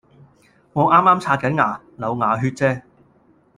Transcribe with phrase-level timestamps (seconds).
[0.73, 2.81] 我啱啱刷緊牙，流牙血啫